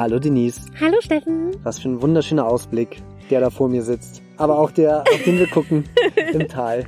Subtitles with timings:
[0.00, 0.62] Hallo Denise.
[0.80, 1.50] Hallo Steffen.
[1.62, 4.22] Was für ein wunderschöner Ausblick, der da vor mir sitzt.
[4.38, 5.84] Aber auch der, auf den wir gucken
[6.32, 6.86] im Tal.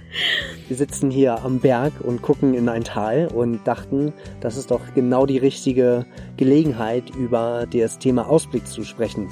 [0.67, 4.81] Wir sitzen hier am Berg und gucken in ein Tal und dachten, das ist doch
[4.95, 6.07] genau die richtige
[6.39, 9.29] Gelegenheit, über das Thema Ausblick zu sprechen.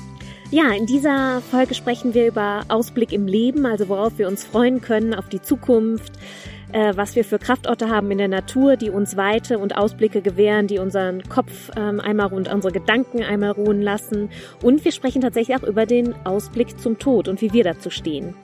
[0.51, 4.83] Ja, in dieser Folge sprechen wir über Ausblick im Leben, also worauf wir uns freuen
[4.83, 6.13] können auf die Zukunft,
[6.73, 10.67] äh, was wir für Kraftorte haben in der Natur, die uns Weite und Ausblicke gewähren,
[10.67, 14.31] die unseren Kopf ähm, einmal und unsere Gedanken einmal ruhen lassen.
[14.63, 18.35] Und wir sprechen tatsächlich auch über den Ausblick zum Tod und wie wir dazu stehen.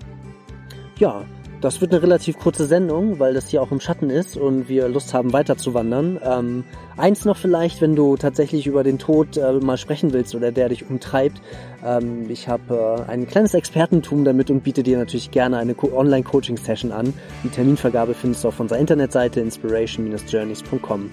[0.98, 1.24] Ja,
[1.60, 4.88] das wird eine relativ kurze Sendung, weil das hier auch im Schatten ist und wir
[4.88, 6.20] Lust haben, weiter zu wandern.
[6.22, 6.64] Ähm,
[6.96, 10.68] eins noch vielleicht, wenn du tatsächlich über den Tod äh, mal sprechen willst oder der
[10.68, 11.40] dich umtreibt.
[11.84, 16.92] Ähm, ich habe äh, ein kleines Expertentum damit und biete dir natürlich gerne eine Online-Coaching-Session
[16.92, 17.14] an.
[17.42, 21.10] Die Terminvergabe findest du auf unserer Internetseite inspiration-journeys.com.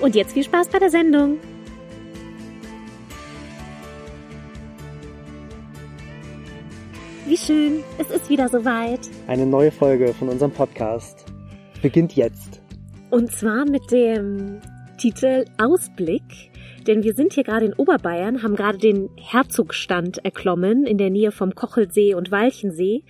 [0.00, 1.38] Und jetzt viel Spaß bei der Sendung!
[7.30, 9.08] Wie schön, es ist wieder soweit.
[9.28, 11.26] Eine neue Folge von unserem Podcast
[11.80, 12.60] beginnt jetzt.
[13.08, 14.60] Und zwar mit dem
[14.98, 16.50] Titel Ausblick.
[16.88, 21.30] Denn wir sind hier gerade in Oberbayern, haben gerade den Herzogstand erklommen in der Nähe
[21.30, 23.04] vom Kochelsee und Walchensee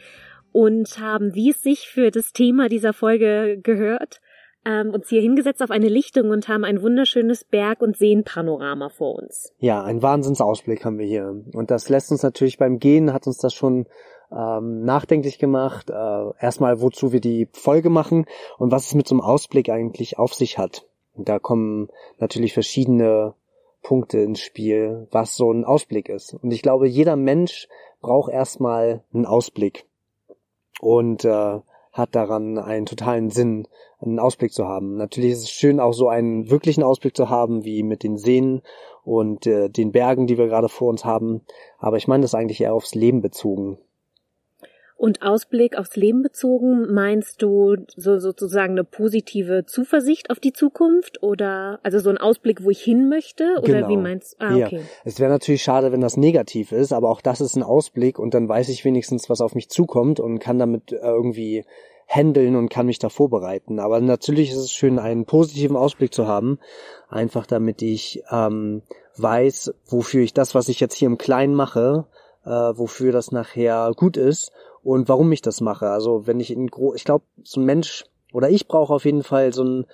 [0.53, 4.21] und haben, wie es sich für das Thema dieser Folge gehört,
[4.65, 9.17] ähm, uns hier hingesetzt auf eine Lichtung und haben ein wunderschönes Berg- und Seenpanorama vor
[9.17, 9.53] uns.
[9.59, 11.43] Ja, ein Wahnsinnsausblick haben wir hier.
[11.53, 13.87] Und das lässt uns natürlich beim Gehen, hat uns das schon
[14.31, 15.91] ähm, nachdenklich gemacht.
[15.91, 18.27] Äh, erstmal, wozu wir die Folge machen
[18.59, 20.87] und was es mit so einem Ausblick eigentlich auf sich hat.
[21.15, 23.35] Und da kommen natürlich verschiedene
[23.83, 26.35] Punkte ins Spiel, was so ein Ausblick ist.
[26.35, 27.69] Und ich glaube, jeder Mensch
[28.01, 29.87] braucht erstmal einen Ausblick
[30.81, 31.61] und äh,
[31.93, 33.67] hat daran einen totalen Sinn,
[33.99, 34.97] einen Ausblick zu haben.
[34.97, 38.63] Natürlich ist es schön, auch so einen wirklichen Ausblick zu haben, wie mit den Seen
[39.05, 41.43] und äh, den Bergen, die wir gerade vor uns haben.
[41.79, 43.79] Aber ich meine das eigentlich eher aufs Leben bezogen.
[45.01, 51.23] Und Ausblick aufs Leben bezogen, meinst du so sozusagen eine positive Zuversicht auf die Zukunft
[51.23, 53.89] oder also so ein Ausblick, wo ich hin möchte oder genau.
[53.89, 54.45] wie meinst du?
[54.45, 54.77] Ah, okay.
[54.77, 54.83] Ja.
[55.07, 58.35] Es wäre natürlich schade, wenn das negativ ist, aber auch das ist ein Ausblick und
[58.35, 61.65] dann weiß ich wenigstens, was auf mich zukommt und kann damit irgendwie
[62.07, 63.79] handeln und kann mich da vorbereiten.
[63.79, 66.59] Aber natürlich ist es schön, einen positiven Ausblick zu haben,
[67.09, 68.83] einfach damit ich ähm,
[69.17, 72.05] weiß, wofür ich das, was ich jetzt hier im Kleinen mache,
[72.45, 74.53] äh, wofür das nachher gut ist
[74.83, 75.91] und warum ich das mache.
[75.91, 79.23] Also wenn ich in gro ich glaube, so ein Mensch oder ich brauche auf jeden
[79.23, 79.87] Fall so einen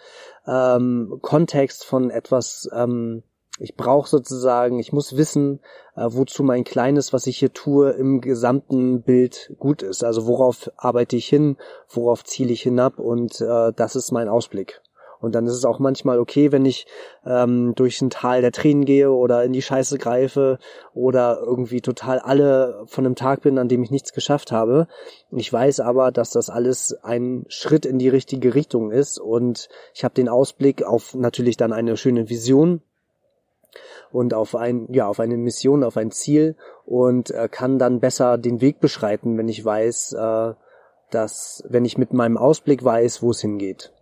[0.46, 3.22] ähm, Kontext von etwas, ähm,
[3.58, 5.60] ich brauche sozusagen, ich muss wissen,
[5.94, 10.04] äh, wozu mein Kleines, was ich hier tue, im gesamten Bild gut ist.
[10.04, 11.56] Also worauf arbeite ich hin,
[11.88, 14.82] worauf ziele ich hinab und äh, das ist mein Ausblick.
[15.20, 16.86] Und dann ist es auch manchmal okay, wenn ich
[17.24, 20.58] ähm, durch ein Tal der Tränen gehe oder in die Scheiße greife
[20.94, 24.88] oder irgendwie total alle von einem Tag bin, an dem ich nichts geschafft habe.
[25.30, 30.04] Ich weiß aber, dass das alles ein Schritt in die richtige Richtung ist und ich
[30.04, 32.82] habe den Ausblick auf natürlich dann eine schöne Vision
[34.12, 38.38] und auf ein ja auf eine Mission, auf ein Ziel und äh, kann dann besser
[38.38, 40.54] den Weg beschreiten, wenn ich weiß, äh,
[41.10, 43.92] dass wenn ich mit meinem Ausblick weiß, wo es hingeht.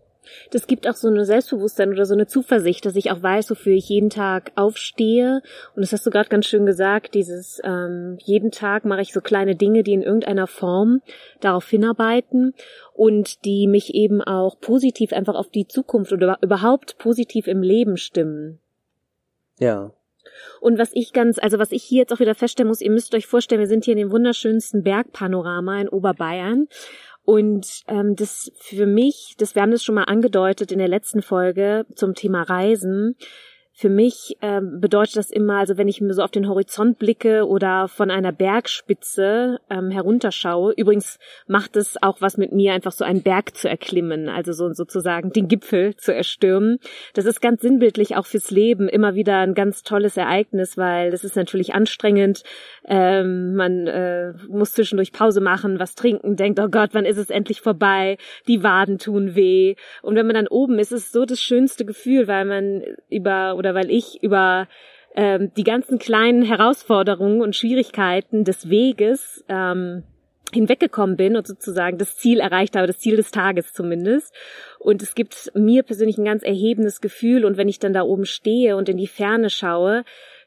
[0.51, 3.73] Das gibt auch so eine Selbstbewusstsein oder so eine Zuversicht, dass ich auch weiß, wofür
[3.73, 5.43] ich jeden Tag aufstehe.
[5.75, 9.21] Und das hast du gerade ganz schön gesagt, dieses ähm, jeden Tag mache ich so
[9.21, 11.01] kleine Dinge, die in irgendeiner Form
[11.41, 12.55] darauf hinarbeiten
[12.93, 17.97] und die mich eben auch positiv einfach auf die Zukunft oder überhaupt positiv im Leben
[17.97, 18.61] stimmen.
[19.59, 19.93] Ja.
[20.61, 23.15] Und was ich ganz, also was ich hier jetzt auch wieder feststellen muss, ihr müsst
[23.15, 26.69] euch vorstellen, wir sind hier in dem wunderschönsten Bergpanorama in Oberbayern
[27.25, 31.23] und ähm, das für mich, das wir haben das schon mal angedeutet in der letzten
[31.23, 33.17] Folge zum Thema Reisen,
[33.77, 37.45] für mich ähm, bedeutet das immer, also wenn ich mir so auf den Horizont blicke
[37.45, 41.19] oder von einer Bergspitze ähm, herunterschaue, übrigens
[41.49, 45.33] macht es auch was mit mir, einfach so einen Berg zu erklimmen, also so sozusagen
[45.33, 46.79] den Gipfel zu erstürmen.
[47.15, 51.25] Das ist ganz sinnbildlich auch fürs Leben immer wieder ein ganz tolles Ereignis, weil das
[51.25, 52.45] ist natürlich anstrengend.
[52.85, 57.29] Ähm, man äh, muss zwischendurch Pause machen, was trinken, denkt, oh Gott, wann ist es
[57.29, 58.19] endlich vorbei?
[58.47, 59.75] Die Waden tun weh.
[60.01, 63.57] Und wenn man dann oben ist, ist es so das schönste Gefühl, weil man über
[63.65, 64.69] oder weil ich über
[65.17, 70.03] ähm, die ganzen kleinen Herausforderungen und Schwierigkeiten des Weges ähm,
[70.53, 74.35] hinweggekommen bin und sozusagen das Ziel erreicht habe, das Ziel des Tages zumindest.
[74.79, 77.45] Und es gibt mir persönlich ein ganz erhebendes Gefühl.
[77.45, 80.05] Und wenn ich dann da oben stehe und in die Ferne schaue,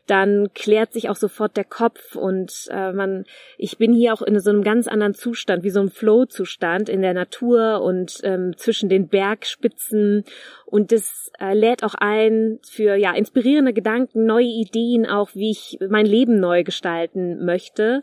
[0.08, 3.26] dann klärt sich auch sofort der Kopf und äh, man,
[3.58, 7.02] ich bin hier auch in so einem ganz anderen Zustand, wie so ein Flow-Zustand in
[7.02, 10.24] der Natur und ähm, zwischen den Bergspitzen.
[10.66, 15.78] Und das äh, lädt auch ein für ja inspirierende Gedanken, neue Ideen, auch wie ich
[15.90, 18.02] mein Leben neu gestalten möchte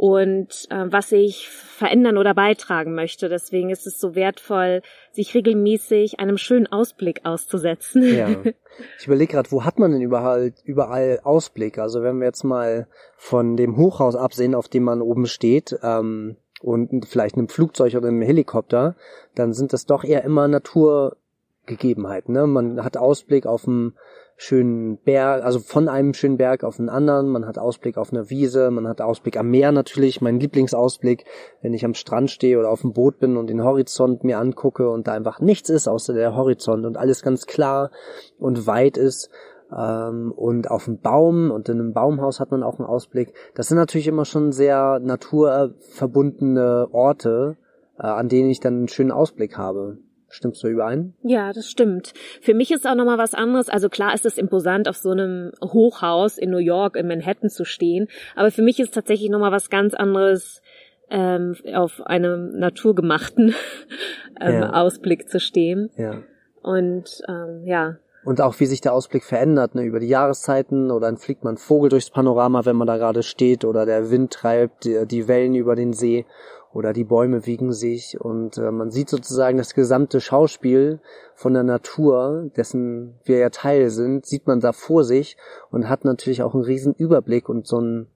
[0.00, 3.28] und äh, was ich verändern oder beitragen möchte.
[3.28, 4.80] Deswegen ist es so wertvoll,
[5.12, 8.02] sich regelmäßig einem schönen Ausblick auszusetzen.
[8.16, 8.28] Ja.
[8.98, 11.76] Ich überlege gerade, wo hat man denn überall, überall Ausblick?
[11.76, 12.86] Also wenn wir jetzt mal
[13.16, 18.08] von dem Hochhaus absehen, auf dem man oben steht, ähm, und vielleicht einem Flugzeug oder
[18.08, 18.94] einem Helikopter,
[19.34, 22.32] dann sind das doch eher immer Naturgegebenheiten.
[22.32, 22.46] Ne?
[22.46, 23.94] Man hat Ausblick auf ein
[24.42, 27.28] schönen Berg, also von einem schönen Berg auf einen anderen.
[27.28, 31.26] Man hat Ausblick auf eine Wiese, man hat Ausblick am Meer natürlich, mein Lieblingsausblick,
[31.60, 34.88] wenn ich am Strand stehe oder auf dem Boot bin und den Horizont mir angucke
[34.88, 37.90] und da einfach nichts ist außer der Horizont und alles ganz klar
[38.38, 39.28] und weit ist.
[39.76, 43.34] Ähm, und auf dem Baum und in einem Baumhaus hat man auch einen Ausblick.
[43.54, 47.58] Das sind natürlich immer schon sehr naturverbundene Orte,
[47.98, 49.98] äh, an denen ich dann einen schönen Ausblick habe.
[50.32, 51.14] Stimmst du überein?
[51.22, 52.14] Ja, das stimmt.
[52.40, 53.68] Für mich ist auch nochmal was anderes.
[53.68, 57.64] Also klar ist es imposant, auf so einem Hochhaus in New York, in Manhattan zu
[57.64, 58.06] stehen.
[58.36, 60.62] Aber für mich ist tatsächlich nochmal was ganz anderes,
[61.10, 63.54] ähm, auf einem naturgemachten
[64.40, 64.72] ähm, ja.
[64.72, 65.90] Ausblick zu stehen.
[65.96, 66.22] Ja.
[66.62, 67.96] Und ähm, ja.
[68.22, 71.56] Und auch wie sich der Ausblick verändert, ne, über die Jahreszeiten oder dann fliegt man
[71.56, 75.54] Vogel durchs Panorama, wenn man da gerade steht oder der Wind treibt die, die Wellen
[75.54, 76.26] über den See
[76.72, 81.00] oder die Bäume wiegen sich und äh, man sieht sozusagen das gesamte Schauspiel
[81.34, 85.36] von der Natur, dessen wir ja Teil sind, sieht man da vor sich
[85.70, 88.06] und hat natürlich auch einen riesen Überblick und so einen,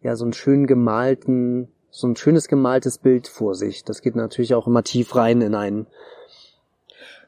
[0.00, 3.84] ja, so einen schön gemalten, so ein schönes gemaltes Bild vor sich.
[3.84, 5.86] Das geht natürlich auch immer tief rein in einen.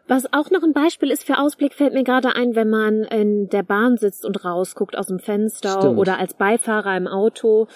[0.08, 3.48] Was auch noch ein Beispiel ist für Ausblick, fällt mir gerade ein, wenn man in
[3.48, 5.98] der Bahn sitzt und rausguckt aus dem Fenster Stimmt.
[5.98, 7.68] oder als Beifahrer im Auto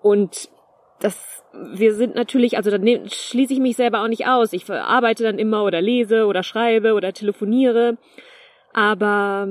[0.00, 0.48] und
[1.04, 4.52] das wir sind natürlich, also da schließe ich mich selber auch nicht aus.
[4.52, 7.96] Ich arbeite dann immer oder lese oder schreibe oder telefoniere.
[8.72, 9.46] Aber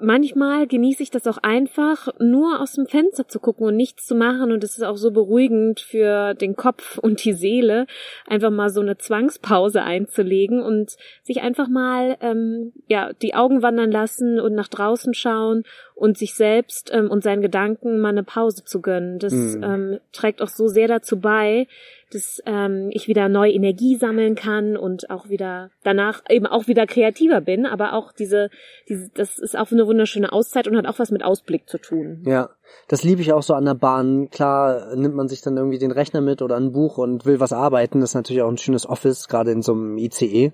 [0.00, 4.14] manchmal genieße ich das auch einfach, nur aus dem Fenster zu gucken und nichts zu
[4.14, 4.52] machen.
[4.52, 7.86] Und es ist auch so beruhigend für den Kopf und die Seele,
[8.26, 13.90] einfach mal so eine Zwangspause einzulegen und sich einfach mal ähm, ja die Augen wandern
[13.90, 15.64] lassen und nach draußen schauen
[15.94, 19.18] und sich selbst ähm, und seinen Gedanken mal eine Pause zu gönnen.
[19.18, 19.62] Das mhm.
[19.62, 21.66] ähm, trägt auch so sehr dazu bei,
[22.12, 26.86] dass ähm, ich wieder neue Energie sammeln kann und auch wieder danach eben auch wieder
[26.86, 28.50] kreativer bin, aber auch diese,
[28.88, 32.22] diese das ist auch eine wunderschöne Auszeit und hat auch was mit Ausblick zu tun.
[32.26, 32.50] Ja,
[32.88, 34.30] das liebe ich auch so an der Bahn.
[34.30, 37.52] Klar nimmt man sich dann irgendwie den Rechner mit oder ein Buch und will was
[37.52, 38.00] arbeiten.
[38.00, 40.52] Das ist natürlich auch ein schönes Office, gerade in so einem ICE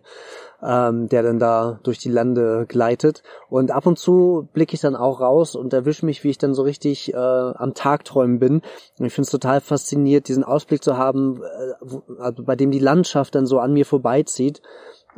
[0.65, 3.23] ähm, der dann da durch die Lande gleitet.
[3.49, 6.55] Und ab und zu blicke ich dann auch raus und erwische mich, wie ich dann
[6.55, 8.63] so richtig äh, am Tagträumen bin.
[8.99, 12.71] Und ich finde es total fasziniert, diesen Ausblick zu haben, äh, wo, also bei dem
[12.71, 14.63] die Landschaft dann so an mir vorbeizieht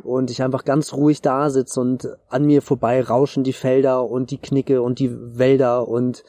[0.03, 4.29] und ich einfach ganz ruhig da sitze und an mir vorbei rauschen die Felder und
[4.29, 6.23] die Knicke und die Wälder und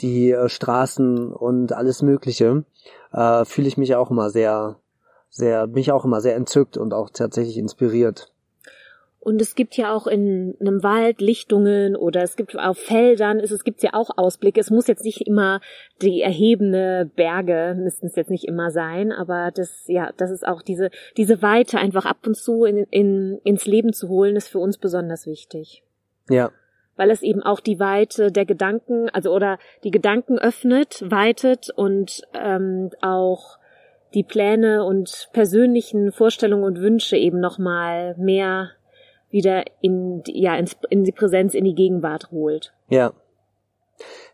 [0.00, 2.64] die äh, Straßen und alles Mögliche,
[3.12, 4.76] äh, fühle ich mich auch immer sehr,
[5.30, 8.32] sehr, mich auch immer sehr entzückt und auch tatsächlich inspiriert.
[9.20, 13.50] Und es gibt ja auch in einem Wald Lichtungen oder es gibt auf Feldern, es,
[13.50, 14.60] es gibt ja auch Ausblicke.
[14.60, 15.60] Es muss jetzt nicht immer
[16.00, 20.62] die erhebene Berge, müssten es jetzt nicht immer sein, aber das, ja, das ist auch
[20.62, 24.60] diese, diese Weite einfach ab und zu in, in, ins Leben zu holen, ist für
[24.60, 25.82] uns besonders wichtig.
[26.30, 26.50] Ja.
[26.98, 32.20] Weil es eben auch die Weite der Gedanken, also oder die Gedanken öffnet, weitet und
[32.34, 33.58] ähm, auch
[34.12, 38.72] die Pläne und persönlichen Vorstellungen und Wünsche eben nochmal mehr
[39.30, 40.58] wieder in, ja,
[40.90, 42.74] in die Präsenz, in die Gegenwart holt.
[42.90, 43.12] Ja.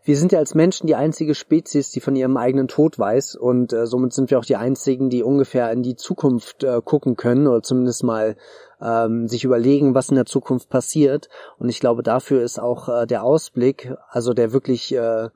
[0.03, 3.73] Wir sind ja als Menschen die einzige Spezies, die von ihrem eigenen Tod weiß und
[3.73, 7.47] äh, somit sind wir auch die einzigen, die ungefähr in die Zukunft äh, gucken können
[7.47, 8.35] oder zumindest mal
[8.81, 11.29] ähm, sich überlegen, was in der Zukunft passiert.
[11.57, 15.29] Und ich glaube, dafür ist auch äh, der Ausblick, also der wirklich äh,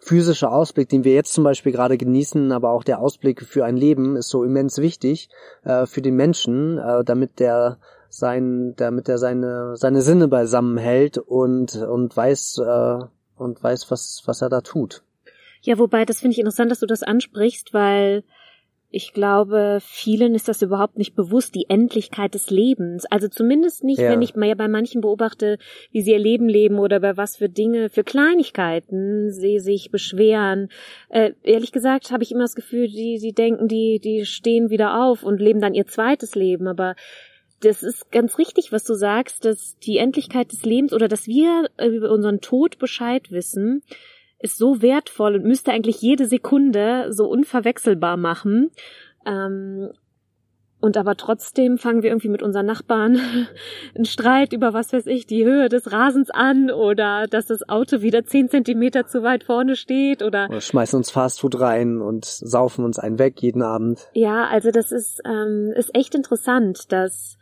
[0.00, 3.76] physische Ausblick, den wir jetzt zum Beispiel gerade genießen, aber auch der Ausblick für ein
[3.76, 5.28] Leben ist so immens wichtig
[5.64, 11.18] äh, für den Menschen, äh, damit der sein, damit er seine, seine Sinne beisammen hält
[11.18, 12.98] und, und weiß, äh,
[13.40, 15.02] und weiß, was, was er da tut.
[15.62, 18.22] Ja, wobei, das finde ich interessant, dass du das ansprichst, weil
[18.90, 23.04] ich glaube, vielen ist das überhaupt nicht bewusst, die Endlichkeit des Lebens.
[23.04, 24.10] Also zumindest nicht, ja.
[24.10, 25.58] wenn ich mal bei manchen beobachte,
[25.90, 30.70] wie sie ihr Leben leben oder bei was für Dinge, für Kleinigkeiten sie sich beschweren.
[31.10, 35.04] Äh, ehrlich gesagt habe ich immer das Gefühl, die, sie denken, die, die stehen wieder
[35.04, 36.66] auf und leben dann ihr zweites Leben.
[36.66, 36.94] Aber
[37.60, 41.68] das ist ganz richtig, was du sagst, dass die Endlichkeit des Lebens oder dass wir
[41.82, 43.82] über unseren Tod Bescheid wissen,
[44.38, 48.70] ist so wertvoll und müsste eigentlich jede Sekunde so unverwechselbar machen.
[49.26, 49.90] Ähm,
[50.80, 53.18] und aber trotzdem fangen wir irgendwie mit unseren Nachbarn
[53.96, 58.00] einen Streit über was weiß ich, die Höhe des Rasens an oder dass das Auto
[58.00, 62.84] wieder zehn Zentimeter zu weit vorne steht oder, oder schmeißen uns Fastfood rein und saufen
[62.84, 64.06] uns einen weg jeden Abend.
[64.12, 67.37] Ja, also das ist, ähm, ist echt interessant, dass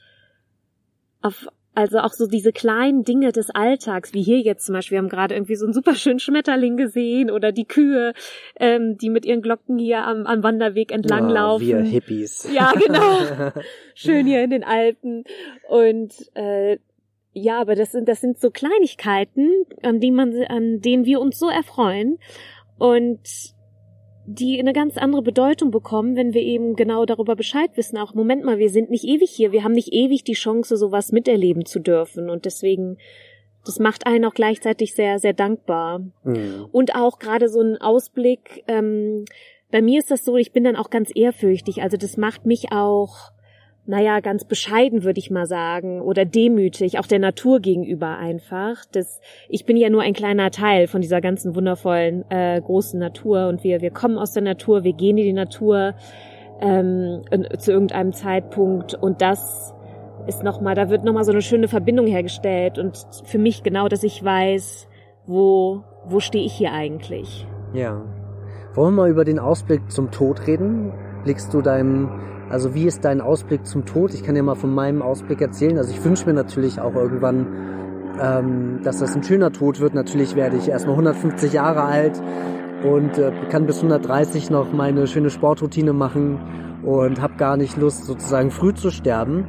[1.26, 5.02] auf also auch so diese kleinen Dinge des Alltags, wie hier jetzt zum Beispiel, wir
[5.02, 8.14] haben gerade irgendwie so einen super schönen Schmetterling gesehen oder die Kühe,
[8.58, 11.68] ähm, die mit ihren Glocken hier am, am Wanderweg entlanglaufen.
[11.68, 12.48] Ja, wir Hippies.
[12.50, 13.52] Ja, genau.
[13.94, 15.24] Schön hier in den Alpen.
[15.68, 16.78] Und äh,
[17.34, 19.50] ja, aber das sind, das sind so Kleinigkeiten,
[19.82, 22.16] an denen man, an denen wir uns so erfreuen.
[22.78, 23.20] Und
[24.26, 27.96] die eine ganz andere Bedeutung bekommen, wenn wir eben genau darüber Bescheid wissen.
[27.96, 31.12] Auch Moment mal, wir sind nicht ewig hier, wir haben nicht ewig die Chance, sowas
[31.12, 32.28] miterleben zu dürfen.
[32.28, 32.98] Und deswegen,
[33.64, 36.00] das macht einen auch gleichzeitig sehr, sehr dankbar.
[36.24, 36.66] Mhm.
[36.72, 38.64] Und auch gerade so ein Ausblick.
[38.66, 39.24] Ähm,
[39.70, 41.82] bei mir ist das so, ich bin dann auch ganz ehrfürchtig.
[41.82, 43.30] Also das macht mich auch
[43.86, 48.84] naja, ganz bescheiden, würde ich mal sagen, oder demütig, auch der Natur gegenüber einfach.
[48.92, 53.48] Das, ich bin ja nur ein kleiner Teil von dieser ganzen wundervollen äh, großen Natur
[53.48, 55.94] und wir, wir kommen aus der Natur, wir gehen in die Natur
[56.60, 57.22] ähm,
[57.58, 59.72] zu irgendeinem Zeitpunkt und das
[60.26, 64.02] ist nochmal, da wird nochmal so eine schöne Verbindung hergestellt und für mich genau, dass
[64.02, 64.88] ich weiß,
[65.26, 67.46] wo, wo stehe ich hier eigentlich.
[67.72, 68.04] Ja.
[68.74, 70.92] Wollen wir mal über den Ausblick zum Tod reden?
[71.24, 72.10] Blickst du deinem
[72.48, 74.14] also wie ist dein Ausblick zum Tod?
[74.14, 75.78] Ich kann ja mal von meinem Ausblick erzählen.
[75.78, 77.46] Also ich wünsche mir natürlich auch irgendwann,
[78.20, 79.94] ähm, dass das ein schöner Tod wird.
[79.94, 82.22] Natürlich werde ich erstmal 150 Jahre alt
[82.84, 86.38] und äh, kann bis 130 noch meine schöne Sportroutine machen
[86.84, 89.48] und habe gar nicht Lust, sozusagen früh zu sterben.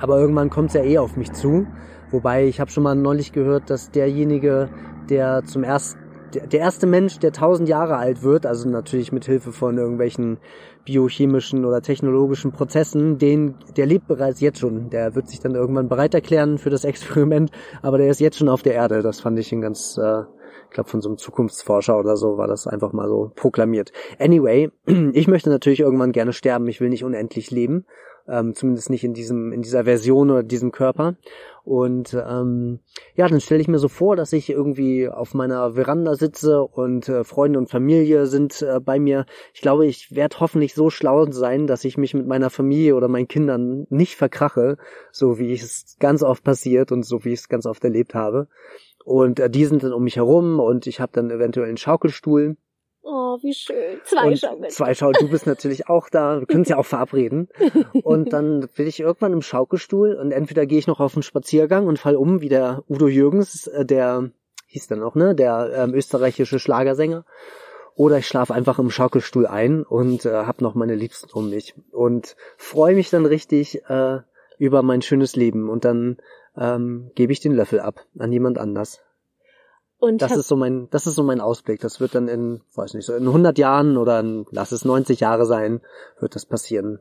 [0.00, 1.66] Aber irgendwann kommt es ja eh auf mich zu.
[2.10, 4.70] Wobei ich habe schon mal neulich gehört, dass derjenige,
[5.10, 9.52] der zum ersten der erste Mensch, der tausend Jahre alt wird, also natürlich mit Hilfe
[9.52, 10.38] von irgendwelchen
[10.84, 14.90] biochemischen oder technologischen Prozessen, den, der lebt bereits jetzt schon.
[14.90, 17.50] Der wird sich dann irgendwann bereit erklären für das Experiment,
[17.82, 19.02] aber der ist jetzt schon auf der Erde.
[19.02, 20.22] Das fand ich ein ganz, äh,
[20.64, 23.92] ich glaube von so einem Zukunftsforscher oder so war das einfach mal so proklamiert.
[24.18, 24.70] Anyway,
[25.12, 26.68] ich möchte natürlich irgendwann gerne sterben.
[26.68, 27.86] Ich will nicht unendlich leben
[28.28, 31.16] ähm, zumindest nicht in diesem in dieser Version oder diesem Körper.
[31.64, 32.78] Und ähm,
[33.16, 37.08] ja, dann stelle ich mir so vor, dass ich irgendwie auf meiner Veranda sitze und
[37.08, 39.26] äh, Freunde und Familie sind äh, bei mir.
[39.52, 43.08] Ich glaube, ich werde hoffentlich so schlau sein, dass ich mich mit meiner Familie oder
[43.08, 44.76] meinen Kindern nicht verkrache,
[45.10, 48.46] so wie es ganz oft passiert und so wie ich es ganz oft erlebt habe.
[49.04, 52.56] Und äh, die sind dann um mich herum und ich habe dann eventuell einen Schaukelstuhl
[53.08, 54.00] Oh, wie schön.
[54.02, 54.70] Zwei Schaukeln.
[54.70, 55.26] Zwei Schaukeln.
[55.26, 56.40] Du bist natürlich auch da.
[56.40, 57.48] Wir können uns ja auch verabreden.
[58.02, 61.86] Und dann bin ich irgendwann im Schaukelstuhl und entweder gehe ich noch auf einen Spaziergang
[61.86, 64.30] und fall um, wie der Udo Jürgens, äh, der
[64.66, 67.24] hieß dann noch, ne, der ähm, österreichische Schlagersänger.
[67.94, 71.74] Oder ich schlafe einfach im Schaukelstuhl ein und äh, hab noch meine Liebsten um mich
[71.92, 74.18] und freue mich dann richtig äh,
[74.58, 76.16] über mein schönes Leben und dann
[76.56, 79.00] ähm, gebe ich den Löffel ab an jemand anders.
[80.06, 81.80] Und das ist so mein, das ist so mein Ausblick.
[81.80, 85.18] Das wird dann in, weiß nicht, so in 100 Jahren oder in, lass es 90
[85.18, 85.80] Jahre sein,
[86.20, 87.00] wird das passieren.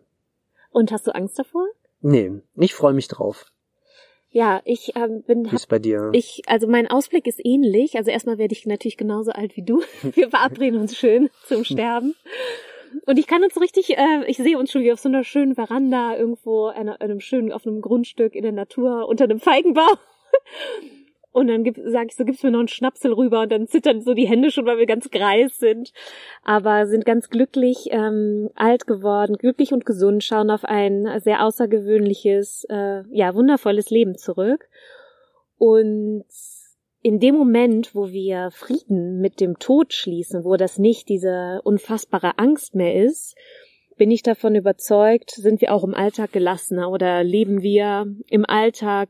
[0.71, 1.67] Und hast du Angst davor?
[2.01, 3.45] Nee, ich freue mich drauf.
[4.29, 5.49] Ja, ich ähm, bin.
[5.49, 6.09] Wie ist bei dir?
[6.13, 7.95] Ich, also mein Ausblick ist ähnlich.
[7.95, 9.81] Also erstmal werde ich natürlich genauso alt wie du.
[10.13, 12.15] Wir verabreden uns schön zum Sterben.
[13.05, 15.55] Und ich kann uns richtig, äh, ich sehe uns schon wie auf so einer schönen
[15.55, 19.97] Veranda irgendwo, einer, einem schönen, auf einem Grundstück in der Natur unter einem Feigenbaum.
[21.35, 23.99] Und dann gibt, sag ich so, gibt's mir noch einen Schnapsel rüber und dann zittern
[23.99, 25.91] so die Hände schon, weil wir ganz greis sind.
[26.45, 32.65] Aber sind ganz glücklich ähm, alt geworden, glücklich und gesund, schauen auf ein sehr außergewöhnliches,
[32.69, 34.69] äh, ja, wundervolles Leben zurück.
[35.57, 36.23] Und
[37.01, 42.39] in dem Moment, wo wir Frieden mit dem Tod schließen, wo das nicht diese unfassbare
[42.39, 43.35] Angst mehr ist,
[43.97, 49.09] bin ich davon überzeugt, sind wir auch im Alltag gelassener oder leben wir im Alltag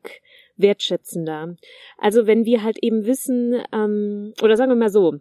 [0.57, 1.55] wertschätzender.
[1.97, 5.15] Also wenn wir halt eben wissen, ähm, oder sagen wir mal so,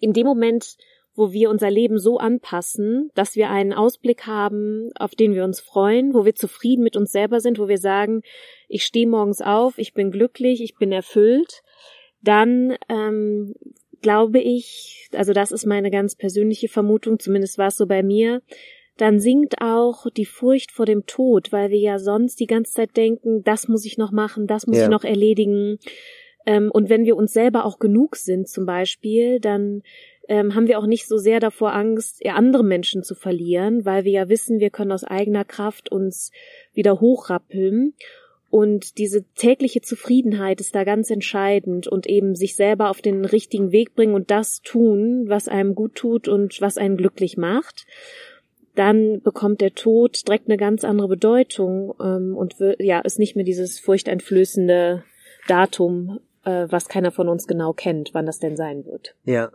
[0.00, 0.76] in dem Moment,
[1.14, 5.58] wo wir unser Leben so anpassen, dass wir einen Ausblick haben, auf den wir uns
[5.58, 8.22] freuen, wo wir zufrieden mit uns selber sind, wo wir sagen,
[8.68, 11.62] ich stehe morgens auf, ich bin glücklich, ich bin erfüllt,
[12.22, 13.54] dann ähm,
[14.00, 18.40] glaube ich, also das ist meine ganz persönliche Vermutung, zumindest war es so bei mir,
[18.98, 22.96] dann sinkt auch die Furcht vor dem Tod, weil wir ja sonst die ganze Zeit
[22.96, 24.84] denken, das muss ich noch machen, das muss Ja.
[24.84, 25.78] ich noch erledigen.
[26.46, 29.82] Ähm, und wenn wir uns selber auch genug sind zum Beispiel, dann
[30.28, 34.04] ähm, haben wir auch nicht so sehr davor Angst, eher andere Menschen zu verlieren, weil
[34.04, 36.32] wir ja wissen, wir können aus eigener Kraft uns
[36.74, 37.94] wieder hochrappeln.
[38.50, 43.72] Und diese tägliche Zufriedenheit ist da ganz entscheidend und eben sich selber auf den richtigen
[43.72, 47.86] Weg bringen und das tun, was einem gut tut und was einen glücklich macht.
[48.78, 53.44] Dann bekommt der Tod direkt eine ganz andere Bedeutung ähm, und ja, ist nicht mehr
[53.44, 55.02] dieses furchteinflößende
[55.48, 59.16] Datum, äh, was keiner von uns genau kennt, wann das denn sein wird.
[59.24, 59.50] Ja.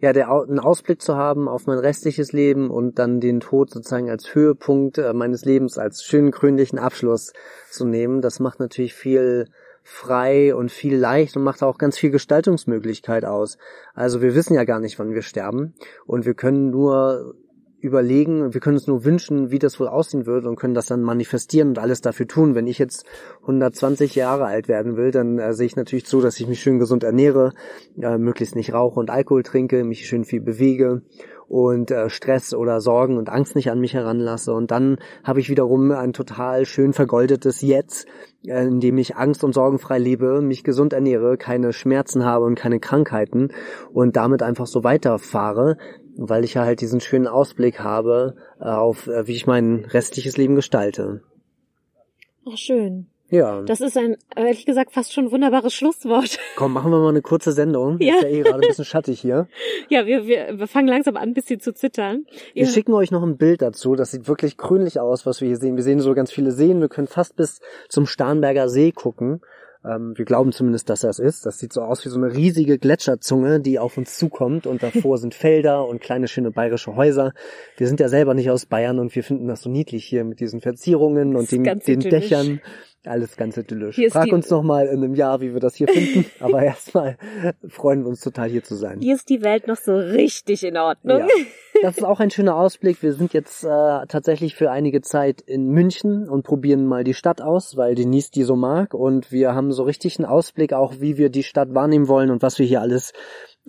[0.00, 4.08] Ja, der, einen Ausblick zu haben auf mein restliches Leben und dann den Tod sozusagen
[4.08, 7.34] als Höhepunkt äh, meines Lebens, als schönen krönlichen Abschluss
[7.70, 9.50] zu nehmen, das macht natürlich viel
[9.82, 13.58] frei und viel leicht und macht auch ganz viel Gestaltungsmöglichkeit aus.
[13.92, 15.74] Also wir wissen ja gar nicht, wann wir sterben
[16.06, 17.34] und wir können nur
[17.84, 21.02] überlegen, wir können uns nur wünschen, wie das wohl aussehen wird und können das dann
[21.02, 22.54] manifestieren und alles dafür tun.
[22.54, 23.04] Wenn ich jetzt
[23.42, 26.78] 120 Jahre alt werden will, dann äh, sehe ich natürlich zu, dass ich mich schön
[26.78, 27.52] gesund ernähre,
[28.00, 31.02] äh, möglichst nicht rauche und Alkohol trinke, mich schön viel bewege
[31.48, 34.52] und äh, Stress oder Sorgen und Angst nicht an mich heranlasse.
[34.52, 38.06] Und dann habe ich wiederum ein total schön vergoldetes Jetzt,
[38.46, 42.54] äh, in dem ich angst- und sorgenfrei lebe, mich gesund ernähre, keine Schmerzen habe und
[42.54, 43.50] keine Krankheiten
[43.92, 45.76] und damit einfach so weiterfahre,
[46.16, 50.36] weil ich ja halt diesen schönen Ausblick habe äh, auf, äh, wie ich mein restliches
[50.36, 51.22] Leben gestalte.
[52.50, 53.06] Ach, schön.
[53.30, 56.38] Ja, Das ist ein, ehrlich gesagt, fast schon wunderbares Schlusswort.
[56.56, 57.98] komm, machen wir mal eine kurze Sendung.
[57.98, 58.16] Ja.
[58.16, 59.48] Ist ja eh gerade ein bisschen schattig hier.
[59.90, 62.26] Ja, wir, wir, wir fangen langsam an, ein bisschen zu zittern.
[62.54, 62.70] Wir Ja.
[62.70, 63.96] schicken euch noch ein Bild dazu.
[63.96, 65.76] Das sieht wirklich grünlich aus, was wir hier sehen.
[65.76, 66.80] Wir sehen so ganz viele Seen.
[66.80, 69.40] Wir können fast bis zum Starnberger See gucken.
[69.84, 71.46] Ähm, wir glauben zumindest, dass das ist.
[71.46, 74.66] Das sieht so aus wie so eine riesige Gletscherzunge, die auf uns zukommt.
[74.66, 77.32] Und davor sind Felder und kleine schöne bayerische Häuser.
[77.76, 80.40] Wir sind ja selber nicht aus Bayern und wir finden das so niedlich hier mit
[80.40, 82.00] diesen Verzierungen und den, den.
[82.00, 82.60] Dächern.
[83.04, 83.96] Alles ganz idyllisch.
[83.96, 86.24] Hier Frag uns noch mal in einem Jahr, wie wir das hier finden.
[86.40, 87.18] Aber erstmal
[87.68, 89.00] freuen wir uns total hier zu sein.
[89.00, 91.18] Hier ist die Welt noch so richtig in Ordnung.
[91.18, 91.26] Ja.
[91.82, 93.02] Das ist auch ein schöner Ausblick.
[93.02, 97.42] Wir sind jetzt äh, tatsächlich für einige Zeit in München und probieren mal die Stadt
[97.42, 98.94] aus, weil Denise die so mag.
[98.94, 102.42] Und wir haben so richtig einen Ausblick auch, wie wir die Stadt wahrnehmen wollen und
[102.42, 103.12] was wir hier alles,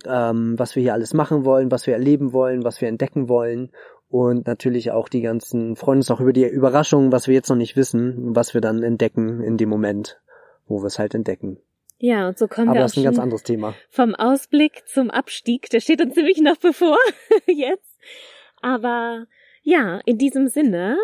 [0.06, 3.70] ähm, was wir hier alles machen wollen, was wir erleben wollen, was wir entdecken wollen.
[4.08, 7.56] Und natürlich auch die ganzen, freuen uns auch über die Überraschungen, was wir jetzt noch
[7.56, 10.20] nicht wissen, was wir dann entdecken in dem Moment,
[10.66, 11.58] wo wir es halt entdecken.
[11.98, 13.74] Ja, und so kommen Aber wir das ist ein ganz anderes Thema.
[13.88, 15.70] vom Ausblick zum Abstieg.
[15.70, 16.96] Der steht uns nämlich noch bevor
[17.46, 17.98] jetzt.
[18.60, 19.26] Aber
[19.62, 20.96] ja, in diesem Sinne,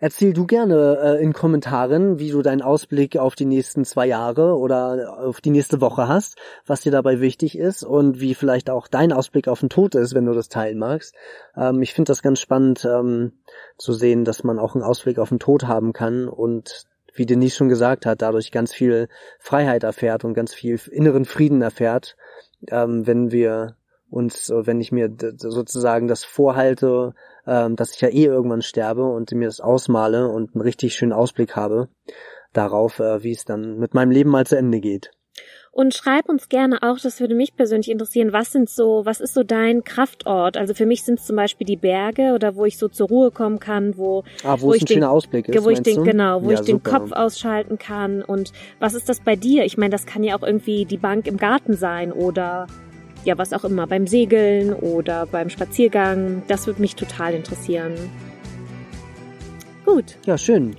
[0.00, 4.56] Erzähl du gerne äh, in Kommentaren, wie du deinen Ausblick auf die nächsten zwei Jahre
[4.56, 8.88] oder auf die nächste Woche hast, was dir dabei wichtig ist und wie vielleicht auch
[8.88, 11.14] dein Ausblick auf den Tod ist, wenn du das teilen magst.
[11.56, 13.32] Ähm, ich finde das ganz spannend ähm,
[13.78, 17.56] zu sehen, dass man auch einen Ausblick auf den Tod haben kann und wie Denise
[17.56, 22.16] schon gesagt hat, dadurch ganz viel Freiheit erfährt und ganz viel inneren Frieden erfährt,
[22.68, 23.76] ähm, wenn wir
[24.10, 27.14] uns, äh, wenn ich mir sozusagen das vorhalte,
[27.46, 31.12] ähm, dass ich ja eh irgendwann sterbe und mir das ausmale und einen richtig schönen
[31.12, 31.88] Ausblick habe
[32.52, 35.10] darauf, äh, wie es dann mit meinem Leben mal zu Ende geht.
[35.70, 39.34] Und schreib uns gerne auch, das würde mich persönlich interessieren, was sind so, was ist
[39.34, 40.56] so dein Kraftort?
[40.56, 43.30] Also für mich sind es zum Beispiel die Berge oder wo ich so zur Ruhe
[43.30, 45.62] kommen kann, wo, Ah, wo, Wo es ich ein den- schöner Ausblick ist.
[45.62, 46.02] wo ich den, du?
[46.04, 47.00] genau, wo ja, ich den super.
[47.00, 48.22] Kopf ausschalten kann.
[48.22, 49.66] Und was ist das bei dir?
[49.66, 52.66] Ich meine, das kann ja auch irgendwie die Bank im Garten sein oder
[53.26, 56.42] ja, was auch immer, beim Segeln oder beim Spaziergang.
[56.48, 57.92] Das würde mich total interessieren.
[59.84, 60.74] Gut, Ja, schön.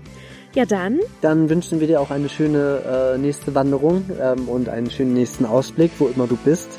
[0.54, 4.90] ja dann, Dann wünschen wir dir auch eine schöne äh, nächste Wanderung ähm, und einen
[4.90, 6.70] schönen nächsten Ausblick, wo immer du bist.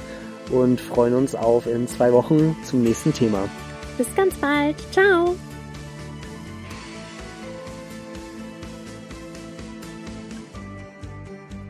[0.50, 3.48] Und freuen uns auf in zwei Wochen zum nächsten Thema.
[3.98, 4.76] bis ganz bald.
[4.92, 5.34] Ciao.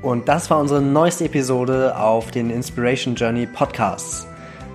[0.02, 4.26] Und das war unsere neueste Episode auf den Inspiration Journey Podcasts.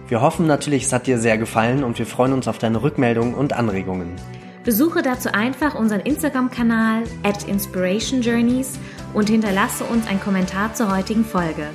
[0.10, 3.34] Wir hoffen natürlich, es hat dir sehr gefallen und wir freuen uns auf deine Rückmeldungen
[3.34, 4.16] und Anregungen.
[4.64, 8.78] Besuche dazu einfach unseren Instagram-Kanal at Inspiration Journeys
[9.14, 11.68] und hinterlasse uns einen Kommentar zur heutigen Folge.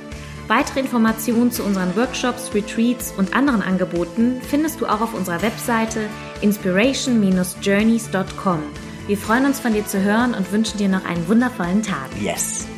[0.47, 6.05] Weitere Informationen zu unseren Workshops, Retreats und anderen Angeboten findest du auch auf unserer Webseite
[6.41, 8.59] inspiration-journeys.com.
[9.05, 12.07] Wir freuen uns von dir zu hören und wünschen dir noch einen wundervollen Tag.
[12.19, 12.68] Yes!